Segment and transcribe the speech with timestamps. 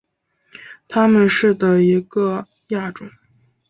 [0.87, 3.07] 它们是的一个亚种。